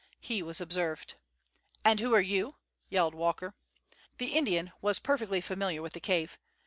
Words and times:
He 0.19 0.41
was 0.41 0.59
observed. 0.59 1.13
"And 1.85 1.99
who 1.99 2.15
are 2.15 2.21
you?" 2.23 2.55
yelled 2.89 3.13
Walker. 3.13 3.53
The 4.17 4.33
Indian 4.33 4.71
was 4.81 4.97
perfectly 4.97 5.41
familiar 5.41 5.83
with 5.83 5.93
the 5.93 5.99
cave. 5.99 6.39